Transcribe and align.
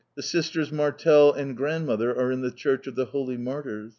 "Les 0.17 0.25
soeurs 0.25 0.71
Martell 0.71 1.31
et 1.37 1.55
Grandmère 1.55 2.17
are 2.17 2.31
in 2.31 2.41
the 2.41 2.49
Church 2.49 2.87
of 2.87 2.95
the 2.95 3.05
Holy 3.05 3.37
Martyrs." 3.37 3.89